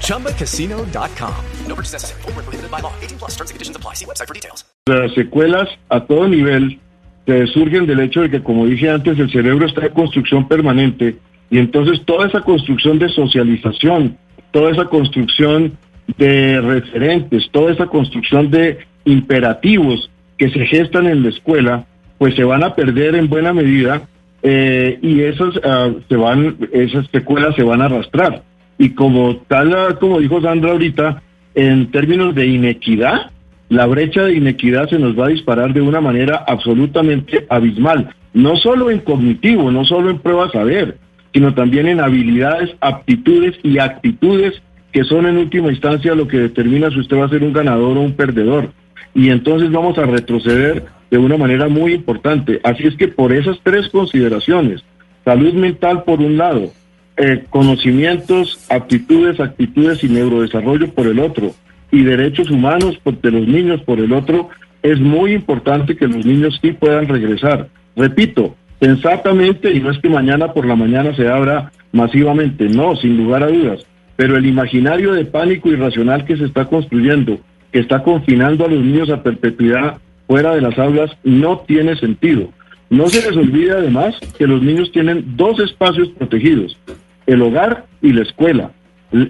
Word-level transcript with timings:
ChumbaCasino.com. 0.00 1.34
No 1.66 1.74
purchase 1.74 1.92
necessary. 1.94 2.22
Full 2.22 2.32
prohibited 2.32 2.70
by 2.70 2.80
law. 2.80 2.92
18 3.02 3.18
plus 3.18 3.32
terms 3.36 3.50
and 3.50 3.56
conditions 3.56 3.76
apply. 3.76 3.94
See 3.94 4.06
website 4.06 4.28
for 4.28 4.34
details. 4.34 4.64
Las 4.86 5.14
secuelas 5.14 5.68
a 5.88 6.00
todo 6.00 6.28
nivel 6.28 6.78
que 7.26 7.46
surgen 7.46 7.86
del 7.86 8.00
hecho 8.00 8.20
de 8.20 8.30
que, 8.30 8.42
como 8.42 8.66
dije 8.66 8.90
antes, 8.90 9.18
el 9.18 9.30
cerebro 9.30 9.66
está 9.66 9.86
en 9.86 9.94
construcción 9.94 10.46
permanente 10.46 11.16
y 11.50 11.58
entonces 11.58 12.04
toda 12.04 12.26
esa 12.26 12.40
construcción 12.40 12.98
de 12.98 13.08
socialización, 13.08 14.18
toda 14.50 14.70
esa 14.72 14.84
construcción 14.86 15.78
de 16.18 16.60
referentes, 16.60 17.48
toda 17.50 17.72
esa 17.72 17.86
construcción 17.86 18.50
de 18.50 18.78
imperativos 19.04 20.10
que 20.36 20.50
se 20.50 20.66
gestan 20.66 21.06
en 21.06 21.22
la 21.22 21.30
escuela, 21.30 21.86
pues 22.18 22.34
se 22.34 22.44
van 22.44 22.64
a 22.64 22.74
perder 22.74 23.14
en 23.14 23.28
buena 23.28 23.52
medida 23.52 24.02
eh, 24.42 24.98
y 25.00 25.22
esas, 25.22 25.56
uh, 25.56 26.00
se 26.08 26.16
van, 26.16 26.56
esas 26.72 27.06
secuelas 27.10 27.54
se 27.56 27.62
van 27.62 27.82
a 27.82 27.86
arrastrar. 27.86 28.42
Y 28.78 28.90
como 28.90 29.36
tal, 29.48 29.98
como 29.98 30.20
dijo 30.20 30.40
Sandra 30.40 30.72
ahorita, 30.72 31.22
en 31.54 31.90
términos 31.90 32.34
de 32.34 32.46
inequidad, 32.46 33.30
la 33.68 33.86
brecha 33.86 34.24
de 34.24 34.34
inequidad 34.34 34.88
se 34.88 34.98
nos 34.98 35.18
va 35.18 35.26
a 35.26 35.30
disparar 35.30 35.72
de 35.72 35.80
una 35.80 36.00
manera 36.00 36.44
absolutamente 36.46 37.46
abismal, 37.48 38.14
no 38.32 38.56
solo 38.56 38.90
en 38.90 39.00
cognitivo, 39.00 39.70
no 39.70 39.84
solo 39.84 40.10
en 40.10 40.18
pruebas 40.18 40.52
saber, 40.52 40.98
sino 41.32 41.54
también 41.54 41.88
en 41.88 42.00
habilidades, 42.00 42.74
aptitudes 42.80 43.56
y 43.62 43.78
actitudes 43.78 44.60
que 44.92 45.04
son 45.04 45.26
en 45.26 45.38
última 45.38 45.70
instancia 45.70 46.14
lo 46.14 46.28
que 46.28 46.38
determina 46.38 46.90
si 46.90 47.00
usted 47.00 47.18
va 47.18 47.26
a 47.26 47.28
ser 47.28 47.42
un 47.42 47.52
ganador 47.52 47.96
o 47.96 48.00
un 48.00 48.14
perdedor 48.14 48.70
y 49.14 49.30
entonces 49.30 49.70
vamos 49.70 49.96
a 49.98 50.06
retroceder 50.06 50.84
de 51.10 51.18
una 51.18 51.36
manera 51.36 51.68
muy 51.68 51.94
importante. 51.94 52.60
Así 52.64 52.84
es 52.84 52.96
que 52.96 53.08
por 53.08 53.32
esas 53.32 53.58
tres 53.62 53.88
consideraciones, 53.88 54.82
salud 55.24 55.54
mental 55.54 56.02
por 56.02 56.20
un 56.20 56.36
lado, 56.36 56.72
eh, 57.16 57.44
conocimientos, 57.50 58.64
aptitudes, 58.68 59.40
actitudes 59.40 60.02
y 60.02 60.08
neurodesarrollo 60.08 60.92
por 60.92 61.06
el 61.06 61.20
otro, 61.20 61.54
y 61.90 62.02
derechos 62.02 62.50
humanos 62.50 62.98
de 63.04 63.30
los 63.30 63.46
niños 63.46 63.80
por 63.82 64.00
el 64.00 64.12
otro, 64.12 64.48
es 64.82 65.00
muy 65.00 65.32
importante 65.32 65.96
que 65.96 66.08
los 66.08 66.26
niños 66.26 66.58
sí 66.60 66.72
puedan 66.72 67.08
regresar. 67.08 67.68
Repito, 67.96 68.56
sensatamente, 68.80 69.72
y 69.72 69.80
no 69.80 69.90
es 69.90 69.98
que 69.98 70.08
mañana 70.08 70.52
por 70.52 70.66
la 70.66 70.76
mañana 70.76 71.14
se 71.14 71.28
abra 71.28 71.72
masivamente, 71.92 72.68
no, 72.68 72.96
sin 72.96 73.16
lugar 73.16 73.44
a 73.44 73.48
dudas, 73.48 73.86
pero 74.16 74.36
el 74.36 74.46
imaginario 74.46 75.12
de 75.12 75.24
pánico 75.24 75.70
irracional 75.70 76.24
que 76.24 76.36
se 76.36 76.44
está 76.44 76.66
construyendo 76.66 77.38
que 77.74 77.80
está 77.80 78.04
confinando 78.04 78.64
a 78.64 78.68
los 78.68 78.84
niños 78.84 79.10
a 79.10 79.24
perpetuidad 79.24 79.98
fuera 80.28 80.54
de 80.54 80.60
las 80.60 80.78
aulas 80.78 81.10
no 81.24 81.64
tiene 81.66 81.96
sentido. 81.96 82.50
No 82.88 83.08
se 83.08 83.20
les 83.20 83.36
olvide 83.36 83.72
además 83.72 84.14
que 84.38 84.46
los 84.46 84.62
niños 84.62 84.92
tienen 84.92 85.24
dos 85.36 85.58
espacios 85.58 86.08
protegidos, 86.10 86.78
el 87.26 87.42
hogar 87.42 87.86
y 88.02 88.12
la 88.12 88.22
escuela. 88.22 88.70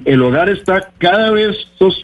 El 0.05 0.23
hogar 0.23 0.48
está 0.48 0.91
cada 0.98 1.31
vez 1.31 1.56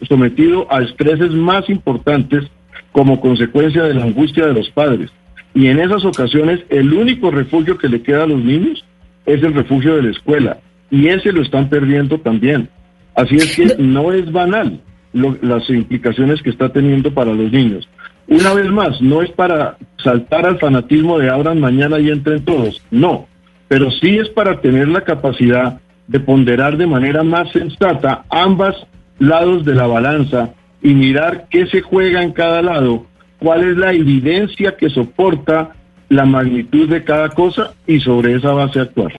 sometido 0.07 0.67
a 0.71 0.81
estreses 0.81 1.31
más 1.31 1.69
importantes 1.69 2.45
como 2.91 3.19
consecuencia 3.19 3.83
de 3.83 3.93
la 3.93 4.03
angustia 4.03 4.45
de 4.45 4.53
los 4.53 4.69
padres. 4.69 5.09
Y 5.53 5.67
en 5.67 5.79
esas 5.79 6.05
ocasiones 6.05 6.61
el 6.69 6.93
único 6.93 7.31
refugio 7.31 7.77
que 7.77 7.89
le 7.89 8.01
queda 8.01 8.23
a 8.23 8.27
los 8.27 8.43
niños 8.43 8.85
es 9.25 9.41
el 9.43 9.53
refugio 9.53 9.95
de 9.95 10.03
la 10.03 10.11
escuela. 10.11 10.57
Y 10.89 11.07
ese 11.07 11.31
lo 11.31 11.41
están 11.41 11.69
perdiendo 11.69 12.19
también. 12.19 12.69
Así 13.15 13.35
es 13.35 13.55
que 13.55 13.75
no 13.77 14.11
es 14.13 14.31
banal 14.31 14.79
las 15.13 15.69
implicaciones 15.69 16.41
que 16.41 16.49
está 16.49 16.69
teniendo 16.69 17.13
para 17.13 17.33
los 17.33 17.51
niños. 17.51 17.87
Una 18.27 18.53
vez 18.53 18.67
más, 18.71 19.01
no 19.01 19.21
es 19.21 19.29
para 19.31 19.77
saltar 20.01 20.45
al 20.45 20.59
fanatismo 20.59 21.19
de 21.19 21.29
abran 21.29 21.59
mañana 21.59 21.99
y 21.99 22.09
entren 22.09 22.45
todos, 22.45 22.81
no, 22.91 23.27
pero 23.67 23.91
sí 23.91 24.17
es 24.17 24.29
para 24.29 24.61
tener 24.61 24.87
la 24.87 25.01
capacidad 25.01 25.81
de 26.07 26.19
ponderar 26.19 26.77
de 26.77 26.87
manera 26.87 27.23
más 27.23 27.51
sensata 27.51 28.25
ambas 28.29 28.75
lados 29.19 29.63
de 29.65 29.75
la 29.75 29.87
balanza 29.87 30.49
y 30.81 30.93
mirar 30.93 31.47
qué 31.49 31.67
se 31.67 31.81
juega 31.81 32.21
en 32.23 32.31
cada 32.33 32.61
lado, 32.61 33.05
cuál 33.39 33.63
es 33.63 33.77
la 33.77 33.93
evidencia 33.93 34.75
que 34.75 34.89
soporta 34.89 35.75
la 36.09 36.25
magnitud 36.25 36.89
de 36.89 37.03
cada 37.03 37.29
cosa 37.29 37.73
y 37.87 37.99
sobre 37.99 38.35
esa 38.35 38.51
base 38.51 38.79
actuar. 38.79 39.15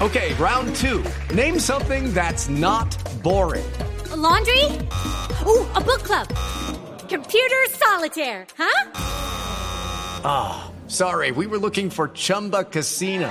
Okay, 0.00 0.34
round 0.34 0.74
two. 0.74 1.02
Name 1.32 1.60
something 1.60 2.12
that's 2.12 2.48
not 2.48 2.88
boring. 3.22 3.64
laundry? 4.22 4.64
Ooh, 5.46 5.66
a 5.74 5.80
book 5.80 6.02
club. 6.02 6.28
Computer 7.08 7.62
solitaire, 7.70 8.46
huh? 8.56 8.90
Ah, 10.24 10.70
oh, 10.70 10.88
sorry, 10.88 11.32
we 11.32 11.46
were 11.46 11.58
looking 11.58 11.90
for 11.90 12.08
Chumba 12.08 12.64
Casino. 12.64 13.30